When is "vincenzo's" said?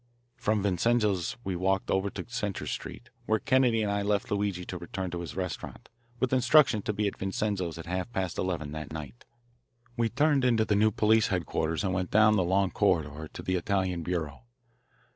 0.63-1.37, 7.19-7.77